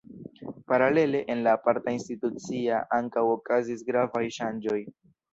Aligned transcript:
Paralele, 0.65 1.19
en 1.33 1.41
la 1.47 1.51
aparta 1.57 1.91
institucia 1.97 2.79
ankaŭ 2.99 3.23
okazis 3.33 3.83
gravaj 3.91 4.23
ŝanĝoj. 4.39 4.79